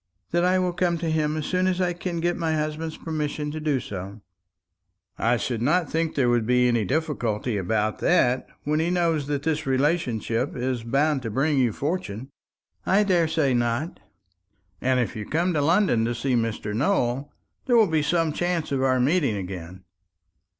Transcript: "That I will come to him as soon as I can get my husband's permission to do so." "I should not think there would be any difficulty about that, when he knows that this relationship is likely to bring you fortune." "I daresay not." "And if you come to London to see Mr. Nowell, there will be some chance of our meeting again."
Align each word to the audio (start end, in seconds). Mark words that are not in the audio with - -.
"That 0.31 0.43
I 0.43 0.57
will 0.57 0.73
come 0.73 0.97
to 0.97 1.11
him 1.11 1.37
as 1.37 1.45
soon 1.45 1.67
as 1.67 1.79
I 1.79 1.93
can 1.93 2.21
get 2.21 2.35
my 2.35 2.55
husband's 2.55 2.97
permission 2.97 3.51
to 3.51 3.59
do 3.59 3.79
so." 3.79 4.21
"I 5.19 5.37
should 5.37 5.61
not 5.61 5.91
think 5.91 6.15
there 6.15 6.27
would 6.27 6.47
be 6.47 6.67
any 6.67 6.85
difficulty 6.85 7.55
about 7.55 7.99
that, 7.99 8.47
when 8.63 8.79
he 8.79 8.89
knows 8.89 9.27
that 9.27 9.43
this 9.43 9.67
relationship 9.67 10.55
is 10.55 10.83
likely 10.85 11.19
to 11.19 11.29
bring 11.29 11.59
you 11.59 11.71
fortune." 11.71 12.31
"I 12.83 13.03
daresay 13.03 13.53
not." 13.53 13.99
"And 14.81 14.99
if 14.99 15.15
you 15.15 15.23
come 15.23 15.53
to 15.53 15.61
London 15.61 16.03
to 16.05 16.15
see 16.15 16.33
Mr. 16.33 16.73
Nowell, 16.75 17.31
there 17.67 17.77
will 17.77 17.85
be 17.85 18.01
some 18.01 18.33
chance 18.33 18.71
of 18.71 18.81
our 18.81 18.99
meeting 18.99 19.35
again." 19.35 19.83